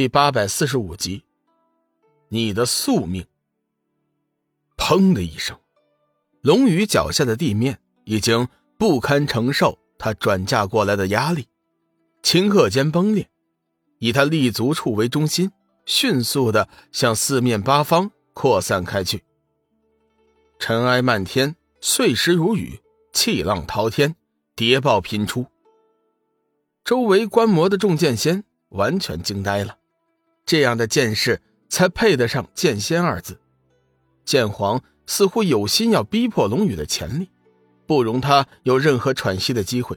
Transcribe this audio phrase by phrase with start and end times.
[0.00, 1.24] 第八百四十五集，
[2.30, 3.26] 你的宿命。
[4.78, 5.58] 砰的一声，
[6.40, 11.48] 龙宇脚下的地面已经不堪承受他转嫁过来的压力，
[12.22, 13.28] 顷刻间崩裂，
[13.98, 15.52] 以他立足处为中心，
[15.84, 19.22] 迅速的向四面八方扩散开去。
[20.58, 22.80] 尘埃漫天，碎石如雨，
[23.12, 24.16] 气浪滔天，
[24.56, 25.44] 谍报频出。
[26.86, 29.76] 周围观摩的众剑仙完全惊呆了，
[30.50, 33.38] 这样的剑士才配得上“剑仙”二字。
[34.24, 37.28] 剑皇似乎有心要逼迫龙宇的潜力，
[37.86, 39.96] 不容他有任何喘息的机会。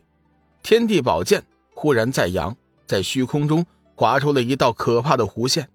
[0.62, 5.68] 天地宝剑忽然在扬，在虚空中划出了一道可怕的弧线，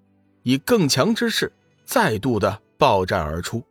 [0.44, 1.52] 以更强之势
[1.84, 3.64] 再度的爆绽而出。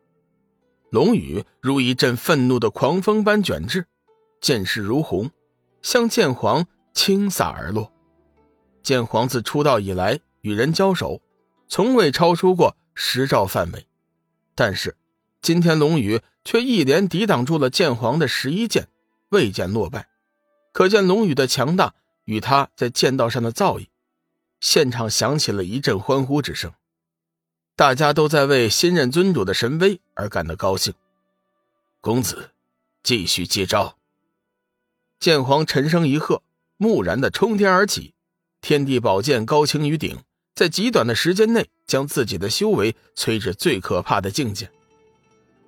[0.89, 3.85] 龙宇如一阵愤怒的狂风般卷至，
[4.41, 5.31] 剑势如虹，
[5.81, 6.67] 向剑皇。
[6.93, 7.93] 倾洒而落。
[8.81, 11.21] 剑皇自出道以来与人交手，
[11.67, 13.85] 从未超出过十兆范围，
[14.55, 14.95] 但是
[15.41, 18.87] 今天龙宇却一连抵挡住了剑皇的十一剑，
[19.27, 20.07] 未见落败。
[20.71, 23.87] 可见龙宇的强大与他在剑道上的造诣。
[24.61, 26.71] 现场响起了一阵欢呼之声，
[27.75, 30.93] 大家都在为新任尊主的神威而感到高兴。
[31.99, 32.51] 公子，
[33.03, 33.97] 继续接招！
[35.19, 36.41] 剑皇沉声一喝。
[36.77, 38.13] 木然的冲天而起，
[38.61, 40.19] 天地宝剑高擎于顶，
[40.57, 44.67] 在极短的时间内将自己的修为催至最可怕的境界。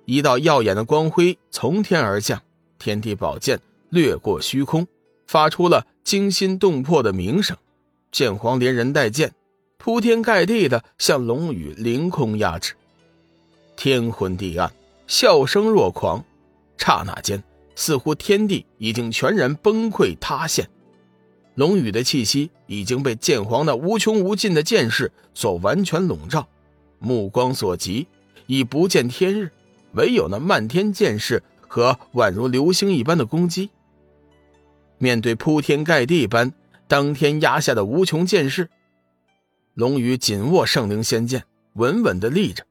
[0.04, 2.42] 一道耀眼的光辉从天而降，
[2.76, 4.88] 天地宝剑掠过虚空，
[5.28, 7.56] 发出了惊心动魄的鸣声。
[8.10, 9.32] 剑皇连人带剑，
[9.78, 12.74] 铺天盖地的向龙宇凌空压制。
[13.76, 14.72] 天昏地暗，
[15.06, 16.24] 笑声若狂，
[16.76, 17.40] 刹那间，
[17.76, 20.68] 似乎天地已经全然崩溃塌陷。
[21.54, 26.48] 龙宇的气息已经被剑皇那无穷无尽的剑势所完全笼罩，
[26.98, 28.06] 目光所及
[28.46, 29.50] 已不见天日，
[29.92, 33.70] 唯有那漫天剑势和宛如流星一般的攻击。
[34.98, 36.52] 面对铺天盖地般
[36.86, 38.70] 当天压下的无穷剑势，
[39.74, 42.64] 龙宇紧握圣灵仙剑，稳稳地立着。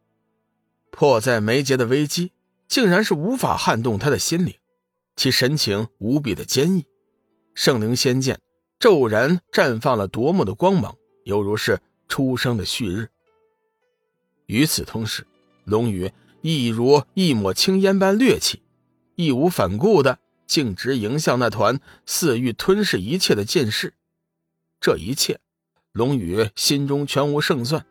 [0.91, 2.31] 迫在眉睫的危机，
[2.67, 4.55] 竟然是无法撼动他的心灵，
[5.15, 6.85] 其神情无比的坚毅。
[7.53, 8.39] 圣灵仙剑。
[8.79, 10.95] 骤然绽放了夺目的光芒，
[11.25, 13.09] 犹如是初生的旭日。
[14.45, 15.27] 与此同时，
[15.65, 16.09] 龙宇
[16.41, 18.61] 亦如一抹青烟般掠起，
[19.15, 23.93] 义无反顾的径直迎向那团似欲吞噬一切的剑势。
[24.79, 25.41] 这一切，
[25.91, 27.85] 龙宇心中全无胜算，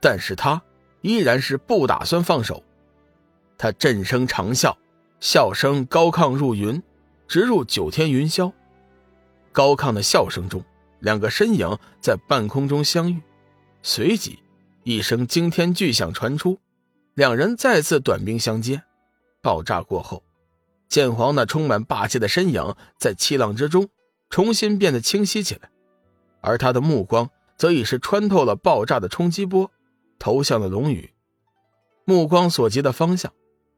[0.00, 0.60] 但是他
[1.02, 2.64] 依然是不打算放手。
[3.56, 4.74] 他震声长啸，
[5.20, 6.82] 笑声高亢入云，
[7.28, 8.52] 直入九天云霄。
[9.52, 10.64] 高亢的笑声中，
[11.00, 13.20] 两个身影在半空中相遇，
[13.82, 14.38] 随即
[14.82, 16.58] 一声惊天巨响传出，
[17.14, 18.82] 两人再次短兵相接。
[19.42, 20.22] 爆炸过后，
[20.88, 23.88] 剑皇那充满霸气的身影在气浪之中
[24.30, 25.70] 重新变得清晰起来，
[26.40, 29.70] 而他的目光则已是穿透了爆炸的冲击波，
[30.18, 31.12] 投向了龙宇。
[32.04, 33.32] 目光所及的方向，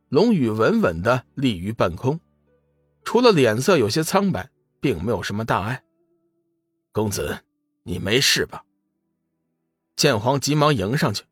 [0.09, 2.21] 龙宇稳稳地立于半空，
[3.03, 4.51] 除了脸色有些苍白。
[4.85, 5.83] 并没有什么大碍，
[6.93, 7.43] 公子，
[7.85, 8.67] 你没事吧？
[9.97, 11.25] 剑皇急忙迎上去，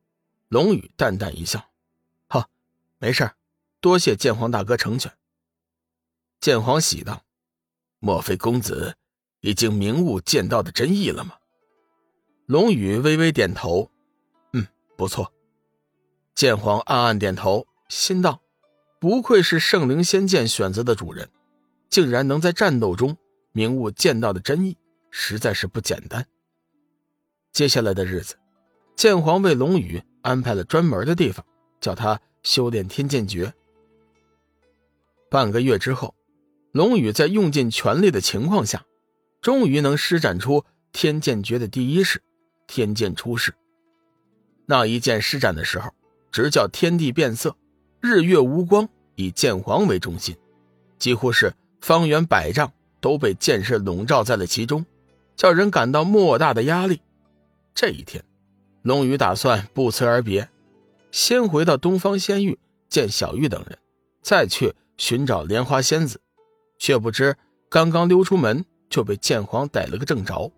[0.48, 1.62] 龙宇淡淡一笑
[2.28, 2.48] ：“好，
[2.96, 3.30] 没事，
[3.78, 5.12] 多谢剑皇大哥成全。”
[6.40, 7.24] 剑皇喜道
[8.00, 8.96] ：“莫非公子
[9.40, 11.34] 已经明悟剑道的真意了吗？”
[12.48, 13.90] 龙宇微微点头
[14.54, 15.30] ：“嗯，不错。”
[16.34, 18.40] 剑皇暗暗点头，心道
[18.98, 21.28] ：“不愧是圣灵仙剑选择的主人，
[21.90, 23.14] 竟然能在战斗中。”
[23.52, 24.76] 明悟剑道的真意
[25.10, 26.26] 实在是不简单。
[27.52, 28.36] 接下来的日子，
[28.96, 31.44] 剑皇为龙宇安排了专门的地方，
[31.80, 33.52] 叫他修炼天剑诀。
[35.30, 36.14] 半个月之后，
[36.72, 38.84] 龙宇在用尽全力的情况下，
[39.40, 42.22] 终于能施展出天剑诀的第一式——
[42.66, 43.54] 天剑出世。
[44.64, 45.92] 那一剑施展的时候，
[46.30, 47.56] 直叫天地变色，
[48.00, 50.34] 日月无光，以剑皇为中心，
[50.98, 52.72] 几乎是方圆百丈。
[53.02, 54.86] 都被剑势笼罩在了其中，
[55.36, 57.02] 叫人感到莫大的压力。
[57.74, 58.24] 这一天，
[58.82, 60.48] 龙宇打算不辞而别，
[61.10, 62.58] 先回到东方仙域
[62.88, 63.78] 见小玉等人，
[64.22, 66.20] 再去寻找莲花仙子。
[66.78, 67.36] 却不知
[67.68, 70.50] 刚刚溜出门，就被剑皇逮了个正着。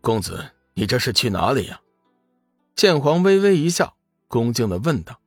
[0.00, 1.80] 公子，你这是去哪里呀？
[2.74, 3.94] 剑皇微微一笑，
[4.26, 5.20] 恭敬的问道。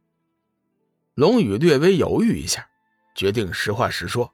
[1.14, 2.68] 龙宇略微犹豫一下，
[3.16, 4.34] 决定实话实说。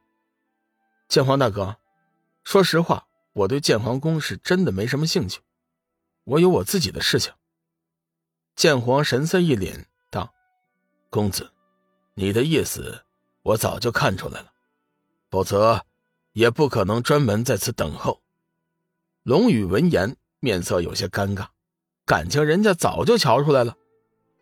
[1.09, 1.75] 剑皇大哥，
[2.43, 5.41] 说实话，我对剑皇宫是真的没什么兴趣。
[6.23, 7.33] 我有我自己的事情。
[8.55, 10.31] 剑皇神色一凛，道
[11.09, 11.51] ：“公子，
[12.13, 13.03] 你的意思
[13.41, 14.51] 我早就看出来了，
[15.31, 15.83] 否则
[16.33, 18.21] 也不可能专门在此等候。”
[19.25, 21.47] 龙宇闻言，面色有些尴尬，
[22.05, 23.75] 感情人家早就瞧出来了，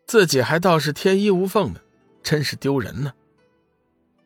[0.06, 1.82] 自己还倒是天衣无缝的，
[2.22, 3.14] 真是丢人呢。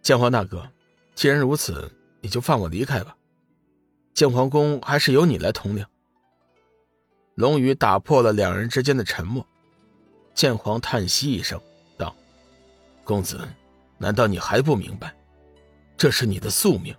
[0.02, 0.72] 剑皇大哥，
[1.14, 1.92] 既然如此，
[2.22, 3.16] 你就放我离开吧。
[4.14, 5.86] 剑皇宫还是由你来统领。
[7.36, 9.46] 龙宇打破了两人之间的沉默。
[10.34, 11.60] 剑皇叹息一声，
[11.98, 12.16] 道
[13.04, 13.40] ：“公子，
[13.98, 15.14] 难道你还不明白？
[15.98, 16.96] 这是你的宿命，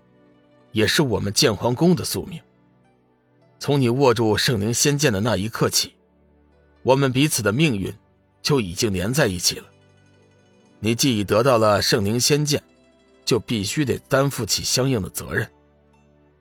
[0.70, 2.40] 也是我们剑皇宫的宿命。
[3.58, 5.94] 从你握住圣灵仙剑的那一刻起，
[6.82, 7.94] 我们彼此的命运
[8.42, 9.66] 就已经连在一起了。
[10.80, 12.62] 你既已得到了圣灵仙剑，
[13.24, 15.50] 就必须得担负起相应的责任。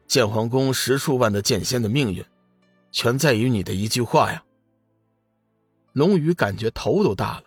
[0.07, 2.23] 剑皇宫十数万的剑仙的命运，
[2.91, 4.43] 全在于你的一句话呀。”
[5.93, 7.43] 龙宇感觉头都大了，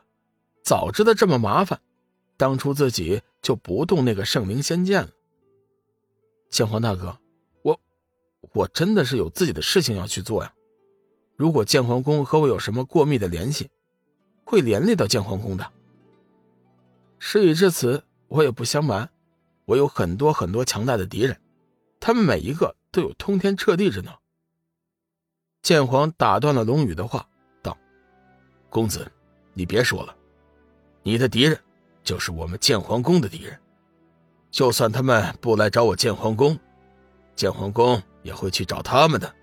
[0.63, 1.81] 早知道这么麻烦，
[2.37, 5.11] 当初自己就不动那个圣灵仙剑了。
[6.51, 7.19] 剑皇大哥，
[7.63, 7.81] 我，
[8.53, 10.53] 我真的是有自己的事情要去做呀。
[11.37, 13.71] 如果剑皇宫和我有什么过密的联系，
[14.45, 15.73] 会连累到剑皇宫的。
[17.19, 19.11] 事已至此，我也不相瞒，
[19.67, 21.41] 我有很多很多强大的敌人，
[22.01, 24.13] 他们每一个都有通天彻地之能。
[25.63, 27.27] 剑皇打断了龙宇的话。
[27.63, 27.77] 道
[28.69, 29.11] 公子，
[29.55, 30.15] 你别说了，
[31.03, 31.59] 你的敌人
[32.03, 33.59] 就是我们剑皇宫的敌人。
[34.51, 36.59] 就算他们不来找我剑皇宫，
[37.35, 39.35] 剑皇宫也会去找他们的。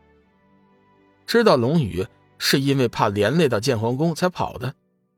[1.26, 2.06] 知道龙宇
[2.38, 4.76] 是因为怕连累到剑皇宫才跑的，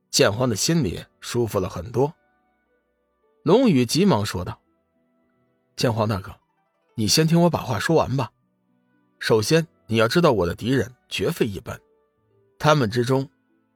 [0.09, 2.13] 剑皇的心里舒服了很多。
[3.43, 4.59] 龙宇急忙说道
[5.75, 6.35] ：“剑皇大哥，
[6.95, 8.31] 你先听我把话说完吧。
[9.19, 11.79] 首先，你要知道我的敌人绝非一般，
[12.57, 13.29] 他们之中……”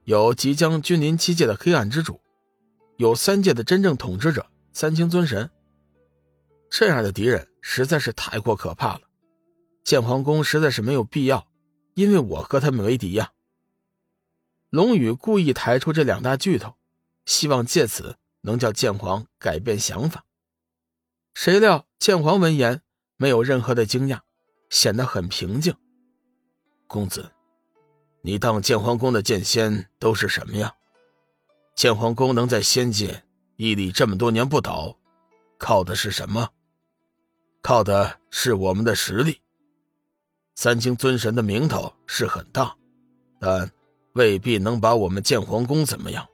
[0.07, 2.21] 有即将君临七界的黑暗之主，
[2.95, 5.51] 有三界的真正统治者三清尊神。
[6.69, 9.01] 这样的敌人实在是太过可怕了，
[9.83, 11.45] 剑皇宫实在是没有必要，
[11.93, 13.33] 因为我和他们为敌呀。
[14.69, 16.75] 龙宇故意抬出这两大巨头，
[17.25, 20.23] 希望借此能叫剑皇改变想法。
[21.39, 22.81] 谁料剑皇闻言
[23.15, 24.21] 没有任何的惊讶，
[24.71, 25.75] 显得很平静。
[26.87, 27.31] 公子。
[28.23, 30.73] 你当剑皇宫的剑仙都是什么呀？
[31.75, 33.23] 剑皇宫能在仙界
[33.55, 34.97] 屹立这么多年不倒，
[35.59, 36.49] 靠的是什么？
[37.61, 39.39] 靠的是我们的实力。
[40.55, 42.75] 三清尊神的名头是很大，
[43.39, 43.69] 但
[44.13, 46.27] 未必能把我们剑皇宫怎么样。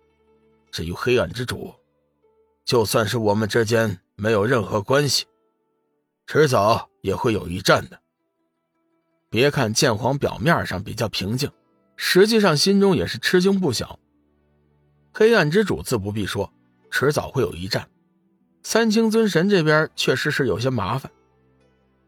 [0.72, 1.76] 至于黑暗之主，
[2.64, 5.26] 就算是我们之间没有任何关系，
[6.28, 8.00] 迟早也会有一战的。
[9.30, 11.52] 别看剑皇表面上比较平静。
[11.96, 14.00] 实际上，心中也是吃惊不小。
[15.14, 16.52] 黑暗之主自不必说，
[16.90, 17.88] 迟早会有一战。
[18.64, 21.12] 三清尊神这边确实是有些麻烦。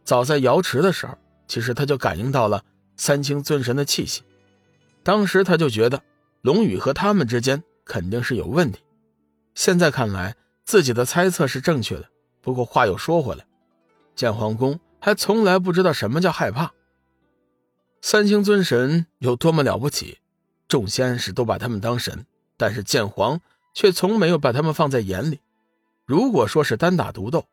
[0.03, 1.17] 早在瑶池的时候，
[1.47, 2.63] 其实他就感应到了
[2.97, 4.23] 三清尊神的气息，
[5.03, 6.01] 当时他就觉得
[6.41, 8.81] 龙宇和他们之间肯定是有问题。
[9.53, 10.35] 现在看来，
[10.65, 12.09] 自己的猜测是正确的。
[12.41, 13.45] 不过话又说回来，
[14.15, 16.73] 剑皇宫还从来不知道什么叫害怕。
[18.01, 20.19] 三清尊神有多么了不起，
[20.67, 22.25] 众仙士都把他们当神，
[22.57, 23.39] 但是剑皇
[23.73, 25.39] 却从没有把他们放在眼里。
[26.05, 27.47] 如果说是单打独斗，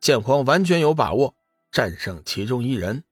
[0.00, 1.34] 剑皇完全有把握
[1.72, 3.04] 战胜其中一人。